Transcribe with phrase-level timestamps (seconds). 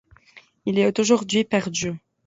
[0.65, 1.91] Il est aujourd'hui perdu.